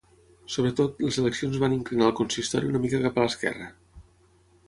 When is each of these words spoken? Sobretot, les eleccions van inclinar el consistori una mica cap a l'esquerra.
Sobretot, 0.53 1.01
les 1.07 1.19
eleccions 1.23 1.59
van 1.65 1.75
inclinar 1.75 2.07
el 2.07 2.15
consistori 2.21 2.71
una 2.73 2.83
mica 2.87 3.01
cap 3.03 3.19
a 3.21 3.27
l'esquerra. 3.27 3.71